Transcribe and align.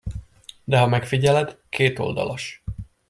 De 0.63 0.77
ha 0.79 0.87
megfigyeled, 0.87 1.57
kétoldalas. 1.69 2.63